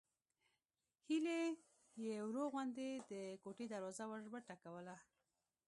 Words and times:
هيلې 1.07 1.39
يې 2.05 2.15
ورو 2.27 2.43
غوندې 2.53 2.89
د 3.11 3.11
کوټې 3.43 3.65
دروازه 3.73 4.03
وروټکوله 4.07 4.95